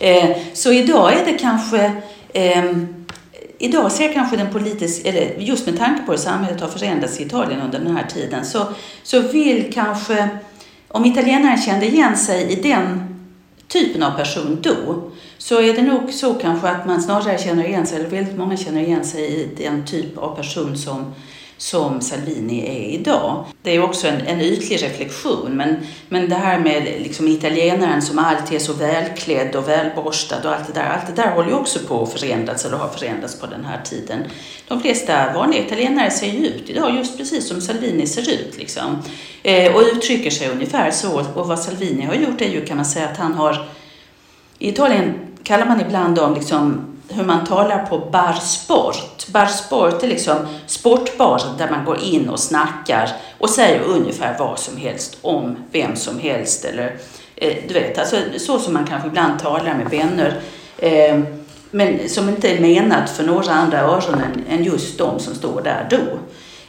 [0.00, 1.92] Eh, så idag är det kanske
[2.32, 3.03] ehm,
[3.58, 7.22] Idag ser kanske den politiska, eller just med tanke på hur samhället har förändrats i
[7.22, 8.66] Italien under den här tiden, så,
[9.02, 10.28] så vill kanske,
[10.88, 13.14] om italienaren kände igen sig i den
[13.68, 17.86] typen av person då, så är det nog så kanske att man snarare känner igen
[17.86, 21.14] sig, eller väldigt många känner igen sig i den typ av person som
[21.56, 23.44] som Salvini är idag.
[23.62, 25.76] Det är också en, en ytlig reflektion men,
[26.08, 30.66] men det här med liksom italienaren som alltid är så välklädd och välborstad och allt
[30.66, 33.46] det där, allt det där håller ju också på att förändras eller har förändrats på
[33.46, 34.24] den här tiden.
[34.68, 39.02] De flesta vanliga italienare ser ju ut idag just precis som Salvini ser ut liksom.
[39.42, 42.86] Eh, och uttrycker sig ungefär så och vad Salvini har gjort är ju kan man
[42.86, 43.68] säga att han har
[44.58, 49.26] i Italien kallar man ibland dem liksom hur man talar på barsport.
[49.28, 50.36] Barsport är liksom
[50.66, 55.96] sportbar där man går in och snackar och säger ungefär vad som helst om vem
[55.96, 56.64] som helst.
[56.64, 56.96] Eller,
[57.36, 60.40] eh, du vet, alltså, så som man kanske ibland talar med vänner.
[60.78, 61.20] Eh,
[61.70, 65.62] men som inte är menat för några andra öron än, än just de som står
[65.62, 66.18] där då.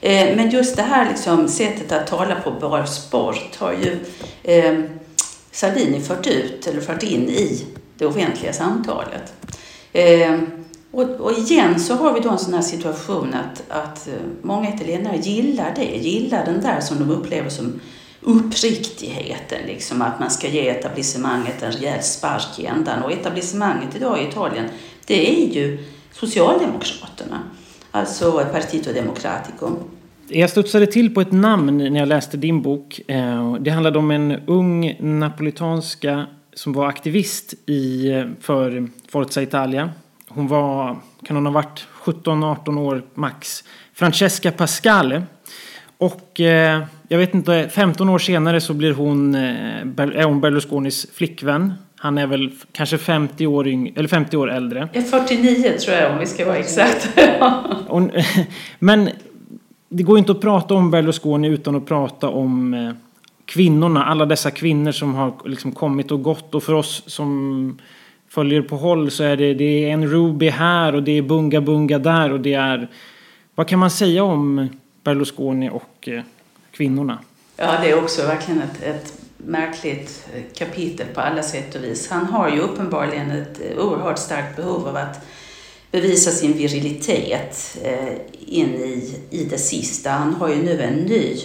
[0.07, 3.97] Eh, men just det här liksom, sättet att tala på barsport har ju
[4.43, 4.79] eh,
[5.51, 7.65] Salvini fört ut eller fört in i
[7.97, 9.33] det offentliga samtalet.
[9.95, 10.39] Eh,
[10.95, 14.69] Och, och igen så har vi då en sån här situation att, att eh, många
[14.75, 17.79] italienare gillar det, gillar den där som de upplever som
[18.21, 23.03] uppriktigheten, liksom att man ska ge etablissemanget en rejäl spark i ändan.
[23.03, 24.65] Och etablissemanget idag i Italien,
[25.07, 25.77] det är ju
[26.11, 27.39] Socialdemokraterna,
[27.91, 29.69] alltså Partito Democratico.
[30.27, 33.01] Jag studsade till på ett namn när jag läste din bok.
[33.07, 36.25] Eh, det handlade om en ung napolitanska
[36.55, 39.89] som var aktivist i, för Forza Italia.
[40.27, 43.63] Hon var, kan hon ha varit 17-18 år max.
[43.93, 45.23] Francesca Pascale.
[45.97, 49.41] Och eh, jag vet inte, 15 år senare så blir hon, eh,
[49.97, 51.73] är hon Berlusconis flickvän.
[51.95, 54.89] Han är väl kanske 50 år, yng, eller 50 år äldre.
[54.93, 57.09] 49 tror jag om vi ska vara exakt.
[58.79, 59.09] men
[59.89, 62.91] det går inte att prata om Berlusconi utan att prata om eh,
[63.45, 64.05] kvinnorna.
[64.05, 66.55] Alla dessa kvinnor som har liksom kommit och gått.
[66.55, 67.79] Och för oss som
[68.29, 71.61] följer på håll så är det, det är en Ruby här och det är Bunga
[71.61, 72.89] Bunga där och det är...
[73.55, 74.69] Vad kan man säga om
[75.03, 76.23] Berlusconi och eh,
[76.71, 77.19] kvinnorna?
[77.57, 80.27] Ja, det är också verkligen ett, ett märkligt
[80.57, 82.09] kapitel på alla sätt och vis.
[82.09, 85.25] Han har ju uppenbarligen ett eh, oerhört starkt behov av att
[85.91, 88.15] bevisa sin virilitet eh,
[88.47, 90.09] in i, i det sista.
[90.09, 91.37] Han har ju nu en ny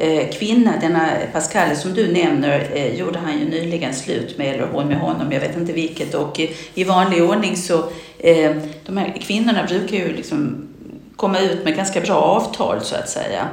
[0.00, 4.66] Eh, kvinna, denna Pascal som du nämner, eh, gjorde han ju nyligen slut med, eller
[4.66, 6.14] hon med honom, jag vet inte vilket.
[6.14, 7.84] Och eh, i vanlig ordning så,
[8.86, 10.68] de här kvinnorna brukar ju liksom
[11.16, 13.48] komma ut med ganska bra avtal så att säga.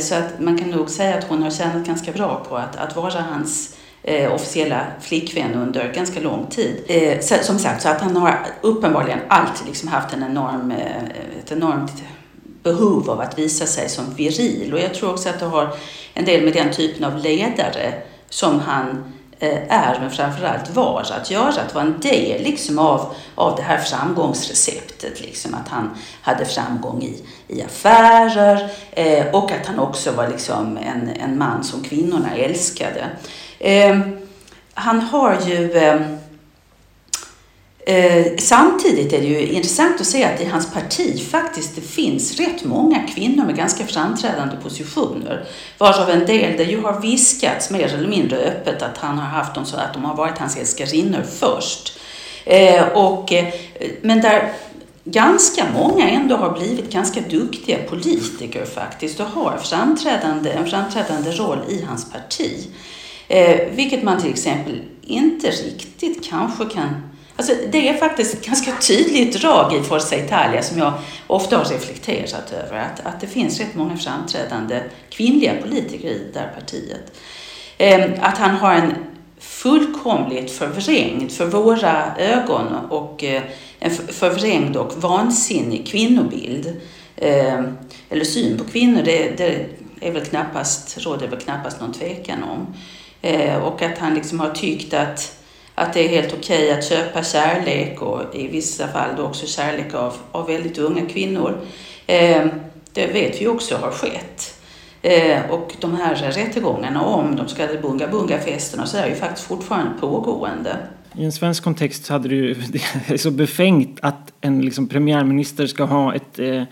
[0.00, 2.96] Så att man kan nog säga att hon har tjänat ganska bra på att, att
[2.96, 6.84] vara hans eh, officiella flickvän under ganska lång tid.
[6.86, 11.04] Eh, så, som sagt, så att han har uppenbarligen alltid liksom haft en enorm, eh,
[11.44, 12.02] ett enormt
[12.62, 14.74] behov av att visa sig som viril.
[14.74, 15.76] Och jag tror också att det har
[16.14, 17.94] en del med den typen av ledare
[18.28, 21.48] som han eh, är, men framförallt var, att göra.
[21.48, 25.20] Att vara en del liksom av, av det här framgångsreceptet.
[25.20, 25.90] Liksom, att han
[26.22, 31.64] hade framgång i, i affärer eh, och att han också var liksom en, en man
[31.64, 33.06] som kvinnorna älskade.
[33.58, 33.98] Eh,
[34.74, 36.00] han har ju eh,
[37.90, 42.40] eh, samtidigt är det ju intressant att se att i hans parti faktiskt det finns
[42.40, 45.44] rätt många kvinnor med ganska framträdande positioner.
[45.78, 49.54] Varav en del det ju har viskats mer eller mindre öppet att han har haft
[49.54, 51.98] dem så att de har varit hans älskarinnor först.
[52.44, 53.54] Eh, och, eh,
[54.02, 54.52] men där
[55.04, 61.58] ganska många ändå har blivit ganska duktiga politiker faktiskt och har framträdande, en framträdande roll
[61.68, 62.68] i hans parti.
[63.28, 67.09] Eh, vilket man till exempel inte riktigt kanske kan...
[67.40, 70.92] Alltså det är faktiskt ett ganska tydligt drag i Forza Italia som jag
[71.26, 72.78] ofta har reflekterat över.
[72.78, 77.12] Att, att det finns rätt många framträdande kvinnliga politiker i det där partiet.
[77.78, 78.94] Eh, att han har en
[79.38, 83.42] fullkomligt förvrängd, för våra ögon, och eh,
[83.78, 86.80] en förvrängd och vansinnig kvinnobild.
[87.16, 87.60] Eh,
[88.10, 89.66] eller syn på kvinnor, det, det
[90.00, 92.74] är väl knappast, råder väl knappast någon tvekan om.
[93.22, 95.39] Eh, och att han liksom har tyckt att,
[95.74, 99.46] att det är helt okej okay att köpa kärlek och i vissa fall då också
[99.46, 101.60] kärlek av, av väldigt unga kvinnor.
[102.06, 102.46] Eh,
[102.92, 104.54] det vet vi också har skett.
[105.02, 109.46] Eh, och de här rättegångarna om de så kallade Bunga Bunga-festerna så är ju faktiskt
[109.46, 110.76] fortfarande pågående.
[111.14, 112.80] I en svensk kontext hade det ju, det
[113.14, 116.62] är så befängt att en liksom premiärminister ska ha ett, eh,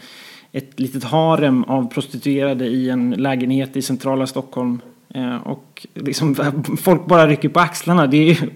[0.53, 4.81] ett litet harem av prostituerade i en lägenhet i centrala Stockholm
[5.15, 6.35] Eh, och liksom,
[6.81, 8.07] folk bara rycker på axlarna.
[8.07, 8.49] Det, är,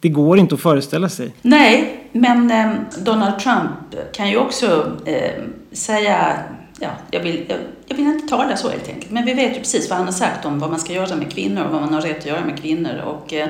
[0.00, 1.34] det går inte att föreställa sig.
[1.42, 3.70] Nej, men eh, Donald Trump
[4.12, 6.36] kan ju också eh, säga
[6.80, 9.10] Ja, jag, vill, jag, jag, vill inte tala så helt enkelt.
[9.10, 11.32] Men vi vet ju precis vad han har sagt om vad man ska göra med
[11.32, 13.02] kvinnor och vad man har rätt att göra med kvinnor.
[13.04, 13.48] Och, eh,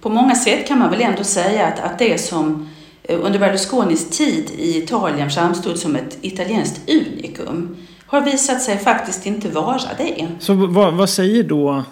[0.00, 2.68] på många sätt kan man väl ändå säga att, att det som
[3.02, 9.26] eh, under Berlusconis tid i Italien framstod som ett italienskt unikum har visat sig faktiskt
[9.26, 10.26] inte vara det.
[10.38, 11.84] Så vad, vad säger då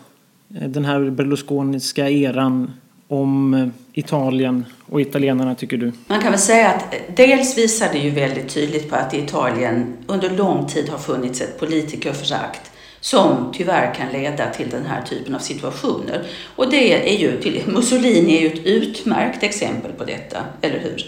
[0.55, 2.73] eh, den här berlusconiska eran
[3.09, 5.93] om eh, Italien och italienarna tycker du?
[6.07, 9.19] Man kan väl säga att eh, dels visar det ju väldigt tydligt på att i
[9.19, 15.03] Italien under lång tid har funnits ett politikerförakt som tyvärr kan leda till den här
[15.03, 16.27] typen av situationer.
[16.57, 21.05] Och det är ju, Mussolini är ju ett utmärkt exempel på detta, eller hur?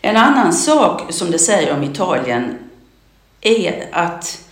[0.00, 2.58] En annan sak som det säger om Italien
[3.40, 4.47] är att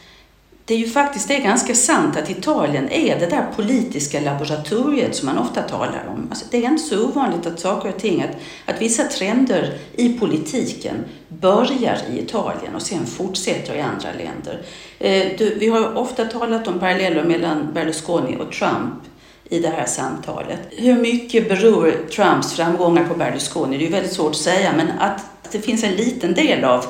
[0.66, 5.16] det är ju faktiskt det är ganska sant att Italien är det där politiska laboratoriet
[5.16, 6.26] som man ofta talar om.
[6.30, 8.36] Alltså det är inte så ovanligt att saker och ting, att,
[8.74, 10.94] att vissa trender i politiken
[11.28, 14.62] börjar i Italien och sen fortsätter i andra länder.
[14.98, 19.02] Eh, du, vi har ofta talat om paralleller mellan Berlusconi och Trump
[19.48, 20.60] i det här samtalet.
[20.70, 23.78] Hur mycket beror Trumps framgångar på Berlusconi?
[23.78, 26.84] Det är ju väldigt svårt att säga, men att Det finns en liten del av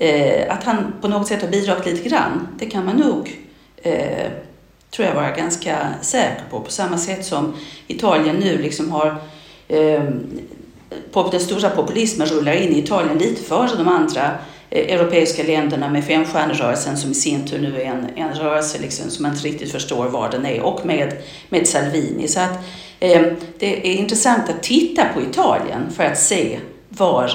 [0.00, 2.48] eh, att han på något sätt har bidragit lite grann.
[2.58, 3.38] Det kan man nog,
[3.82, 4.30] eh,
[4.90, 6.60] tror jag, vara ganska säker på.
[6.60, 7.54] På samma sätt som
[7.86, 9.16] Italien nu liksom har
[9.68, 10.02] eh,
[11.30, 14.30] den stora populismen rullar in i Italien lite före de andra
[14.70, 19.10] eh, europeiska länderna med femstjärnerörelsen som i sin tur nu är en, en rörelse liksom
[19.10, 21.16] som man inte riktigt förstår vad den är och med,
[21.48, 22.28] med Salvini.
[22.28, 22.58] Så att,
[23.00, 23.22] eh,
[23.58, 27.32] det är intressant att titta på Italien för att se var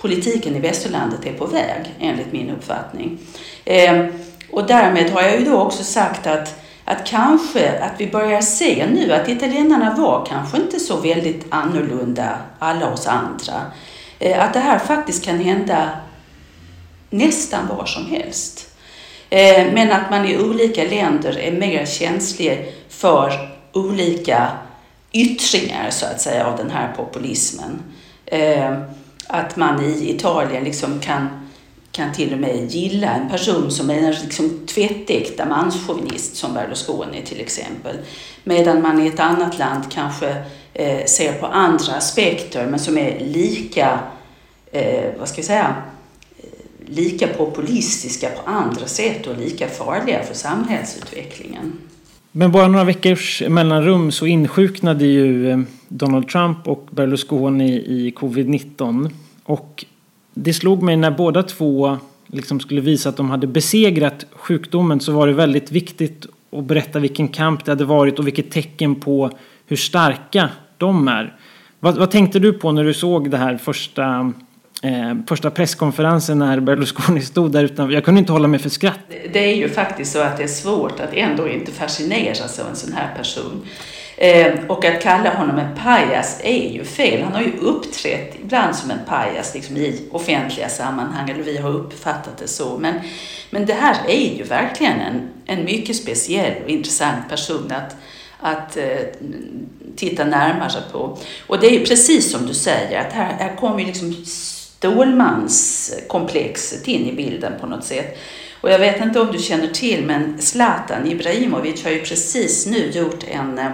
[0.00, 3.18] politiken i västerlandet är på väg enligt min uppfattning.
[3.64, 4.06] Eh,
[4.50, 8.86] och därmed har jag ju då också sagt att att kanske att vi börjar se
[8.86, 13.62] nu att italienarna var kanske inte så väldigt annorlunda alla oss andra.
[14.18, 15.90] Eh, att det här faktiskt kan hända
[17.10, 18.76] nästan var som helst.
[19.30, 23.32] Eh, men att man i olika länder är mer känslig för
[23.72, 24.48] olika
[25.12, 27.82] yttringar så att säga av den här populismen.
[28.26, 28.82] Ehm,
[29.32, 31.28] att man i Italien liksom kan,
[31.92, 37.22] kan till och med gilla en person som är en liksom tvättäkta manschauvinist som Berlusconi
[37.22, 37.96] till exempel.
[38.44, 40.36] Medan man i ett annat land kanske
[40.74, 44.00] eh, ser på andra aspekter men som är lika,
[44.72, 45.74] eh, vad ska vi säga,
[46.38, 51.72] eh, lika populistiska på andra sätt och lika farliga för samhällsutvecklingen.
[52.32, 55.58] Men bara några veckors mellanrum så insjuknade ju eh,
[55.92, 59.10] Donald Trump och Berlusconi i covid-19.
[59.44, 59.84] Och
[60.34, 65.12] det slog mig när båda två liksom skulle visa att de hade besegrat sjukdomen så
[65.12, 69.30] var det väldigt viktigt att berätta vilken kamp det hade varit och vilket tecken på
[69.66, 71.36] hur starka de är.
[71.80, 74.32] Vad, vad tänkte du på när du såg det här första
[74.82, 77.94] eh, första presskonferensen när Berlusconi stod där utanför.
[77.94, 79.00] Jag kunde inte hålla mig för skratt.
[79.32, 82.76] Det är ju faktiskt så att det är svårt att ändå inte fascineras av en
[82.76, 83.62] sån här person.
[84.22, 87.22] Eh, och att kalla honom en pajas är ju fel.
[87.22, 91.70] Han har ju uppträtt ibland som en pajas liksom i offentliga sammanhang, eller vi har
[91.70, 92.78] uppfattat det så.
[92.78, 92.94] Men,
[93.50, 97.96] men det här är ju verkligen en, en mycket speciell och intressant person att,
[98.40, 98.98] att eh,
[99.96, 101.18] titta närmare på.
[101.46, 106.88] Och det är ju precis som du säger, att här, här kommer ju liksom Stålmanskomplexet
[106.88, 108.18] in i bilden på något sätt.
[108.60, 112.90] Och jag vet inte om du känner till, men Zlatan Ibrahimovic har ju precis nu
[112.90, 113.70] gjort en, eh,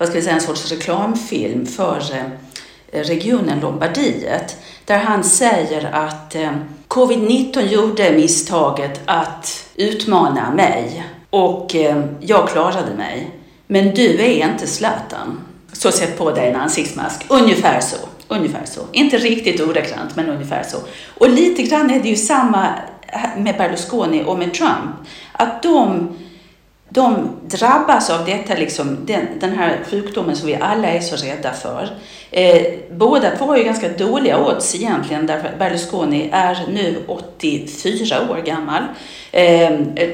[0.00, 2.02] vad ska vi säga, en sorts reklamfilm för
[2.92, 4.56] eh, regionen Lombardiet.
[4.84, 6.52] Där han säger att eh,
[6.88, 13.30] covid-19 gjorde misstaget att utmana mig och eh, jag klarade mig.
[13.66, 15.40] Men du är inte Zlatan.
[15.72, 17.26] Så sätt på dig en ansiktsmask.
[17.28, 17.96] Ungefär så.
[18.28, 18.80] Ungefär så.
[18.92, 20.78] Inte riktigt ordagrant, men ungefär så.
[21.18, 22.68] Och lite grann är det ju samma
[23.36, 24.90] med Berlusconi och med Trump.
[25.32, 26.08] Att de,
[26.92, 31.52] de drabbas av detta, liksom, den, den här sjukdomen som vi alla är så rädda
[31.52, 31.88] för.
[32.30, 38.30] Eh, båda två har ju ganska dåliga odds egentligen, därför att Berlusconi är nu 84
[38.30, 38.82] år gammal.
[39.32, 39.70] Eh,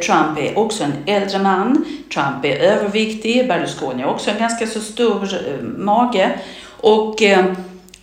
[0.07, 1.85] Trump är också en äldre man.
[2.15, 3.49] Trump är överviktig.
[3.49, 6.39] Berlusconi har också en ganska så stor eh, mage.
[6.81, 7.45] Och eh,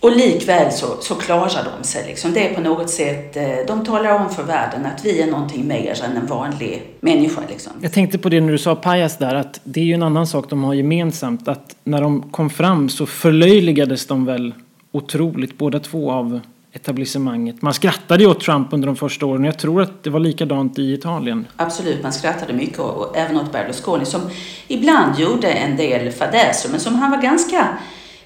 [0.04, 2.06] och likväl så, så klarar de sig.
[2.06, 2.32] Liksom.
[2.32, 5.68] Det är på något sätt, eh, de talar om för världen att vi är någonting
[5.68, 7.40] mer än en vanlig människa.
[7.48, 7.72] Liksom.
[7.80, 10.26] Jag tänkte på det när du sa pajas där, att det är ju en annan
[10.26, 11.48] sak de har gemensamt.
[11.48, 14.54] Att när de kom fram så förlöjligades de väl
[14.92, 16.40] otroligt, båda två av
[16.72, 17.62] etablissemanget.
[17.62, 19.44] Man skrattade ju åt Trump under de första åren.
[19.44, 21.46] Jag tror att det var likadant i Italien.
[21.56, 24.20] Absolut, man skrattade mycket och, och även åt Berlusconi som
[24.68, 27.68] ibland gjorde en del fadäser men som han var ganska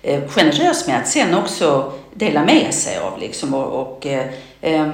[0.09, 3.21] Eh, generös med att sen också dela med sig av.
[3.21, 3.55] Liksom.
[3.55, 4.27] Och, och eh,
[4.61, 4.87] eh,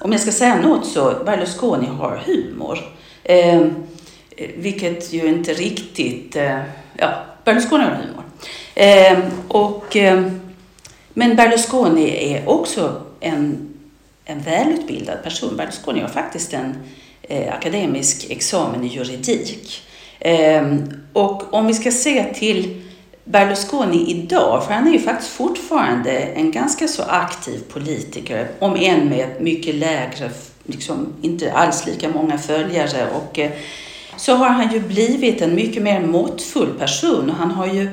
[0.00, 2.78] om jag ska säga något så Berlusconi har humor.
[3.24, 3.66] Eh,
[4.56, 6.36] vilket ju inte riktigt...
[6.36, 6.58] Eh,
[6.96, 7.10] ja,
[7.44, 8.24] Berlusconi har humor.
[8.74, 9.18] Eh,
[9.48, 10.22] och, eh,
[11.14, 13.74] men Berlusconi är också en,
[14.24, 15.56] en välutbildad person.
[15.56, 16.74] Berlusconi har faktiskt en
[17.50, 19.82] akademisk examen i juridik.
[21.12, 22.89] och om vi ska se till
[23.30, 29.08] Berlusconi idag, för han är ju faktiskt fortfarande en ganska så aktiv politiker, om än
[29.08, 30.30] med mycket lägre,
[30.64, 33.06] liksom inte alls lika många följare.
[33.14, 33.50] Och, eh,
[34.16, 37.88] så har han ju blivit en mycket mer måttfull person och han har ju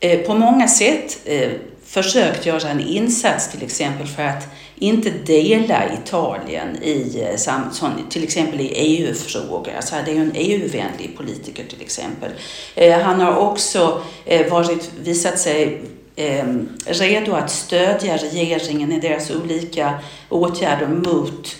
[0.00, 1.50] eh, på många sätt eh,
[1.84, 4.48] försökt göra en insats till exempel för att
[4.80, 9.72] inte dela Italien i, eh, till exempel i EU-frågor.
[9.76, 12.30] Alltså det är ju en EU-vänlig politiker till exempel.
[12.74, 15.80] Eh, han har också eh, varit, visat sig
[16.16, 19.98] ehm, redo att stödja regeringen i deras olika
[20.28, 21.56] åtgärder mot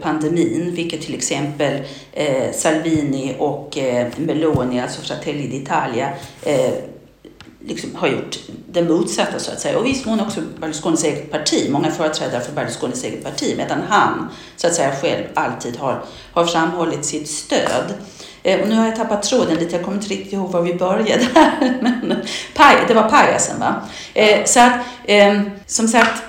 [0.00, 1.80] pandemin, vilket till exempel
[2.52, 3.78] Salvini och
[4.16, 6.08] Meloni, alltså Fratelli d'Italia,
[7.66, 8.38] liksom har gjort
[8.72, 9.78] det motsatta så att säga.
[9.78, 14.28] Och viss mån också Berlusconis eget parti, många företrädare för Berlusconis eget parti, medan han
[14.56, 17.94] så att säga själv alltid har, har framhållit sitt stöd.
[18.42, 20.74] Eh, och nu har jag tappat tråden lite, jag kommer inte riktigt ihåg var vi
[20.74, 21.78] började här.
[21.82, 22.22] Men,
[22.88, 23.74] det var pajasen va?
[24.14, 24.72] Eh, så att,
[25.04, 26.22] eh, som sagt,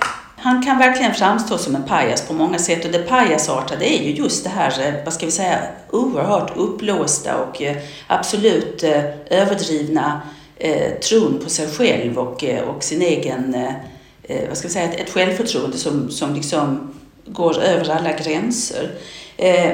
[0.44, 4.10] han kan verkligen framstå som en pajas på många sätt och det pajasartade är ju
[4.10, 5.58] just det här, eh, vad ska vi säga,
[5.90, 7.76] oerhört uppblåsta och eh,
[8.06, 10.22] absolut eh, överdrivna
[11.08, 13.56] tron på sig själv och, och sin egen,
[14.48, 16.94] vad ska vi säga, ett självförtroende som, som liksom
[17.26, 18.90] går över alla gränser.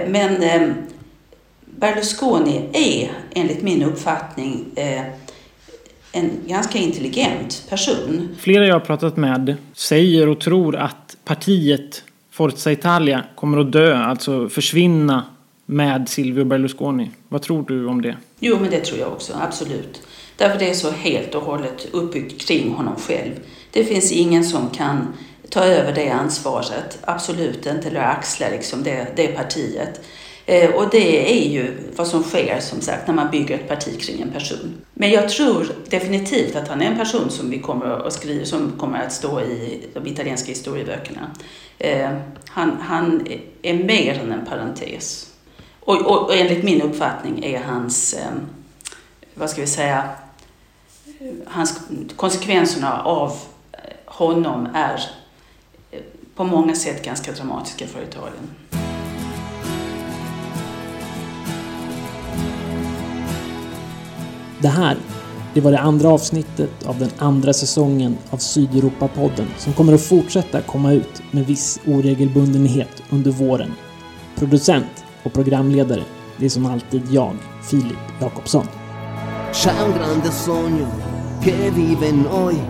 [0.07, 0.45] Men
[1.81, 5.03] Berlusconi är enligt min uppfattning eh,
[6.13, 8.29] en ganska intelligent person.
[8.39, 13.97] Flera jag har pratat med säger och tror att partiet Forza Italia kommer att dö,
[13.97, 15.25] alltså försvinna
[15.67, 17.11] med Silvio Berlusconi.
[17.29, 18.17] Vad tror du om det?
[18.39, 20.03] Jo, men det tror jag också, absolut.
[20.41, 23.31] Därför det är så helt och hållet uppbyggt kring honom själv.
[23.71, 25.15] Det finns ingen som kan
[25.51, 30.01] ta över det ansvaret, absolut inte, eller axla liksom det, det partiet.
[30.47, 34.01] Eh, och det är ju vad som sker som sagt när man bygger ett parti
[34.01, 34.75] kring en person.
[34.95, 38.73] Men jag tror definitivt att han är en person som vi kommer att skriva, som
[38.79, 41.31] kommer att stå i de italienska historieböckerna.
[41.79, 42.11] Eh,
[42.49, 43.27] han, han
[43.63, 45.31] är mer än en parentes.
[45.81, 48.33] Och, och, och enligt min uppfattning är hans, eh,
[49.35, 50.05] vad ska vi säga,
[51.47, 51.81] hans
[52.17, 53.33] konsekvenserna av
[54.05, 55.01] honom är
[56.35, 58.51] på många sätt ganska dramatiska för Italien.
[64.63, 64.97] Det här,
[65.55, 70.63] det var det andra avsnittet av den andra säsongen av Sydeuropa-podden som kommer att fortsätta
[70.63, 73.75] komma ut med viss oregelbundenhet under våren.
[74.37, 76.03] Producent och programledare,
[76.37, 77.37] det är som alltid jag,
[77.71, 78.67] Filip Jakobsson.
[81.41, 82.63] Che vive in noi,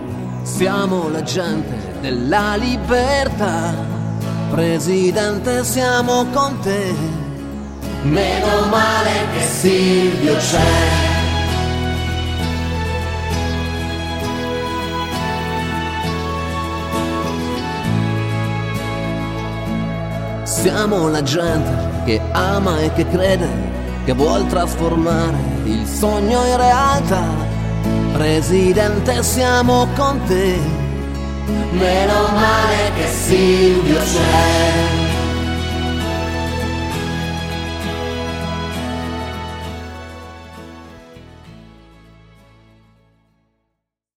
[0.43, 3.73] siamo la gente della libertà.
[4.49, 6.93] Presidente, siamo con te.
[8.03, 11.09] Meno male che Silvio c'è.
[20.43, 23.49] Siamo la gente che ama e che crede,
[24.05, 27.60] che vuol trasformare il sogno in realtà.
[28.13, 30.59] Presidente, siamo con te.
[31.71, 35.10] Meno male che Silvio c'è.